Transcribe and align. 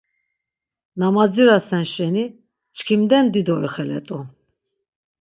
Na 0.99 1.07
madzirasen 1.15 1.83
şeni, 1.93 2.25
çkimden 2.75 3.25
dido 3.33 3.55
ixelet̆u. 3.67 4.19